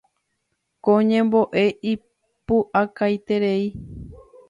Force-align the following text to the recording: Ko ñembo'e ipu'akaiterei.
Ko 0.83 0.93
ñembo'e 1.09 1.63
ipu'akaiterei. 1.91 3.63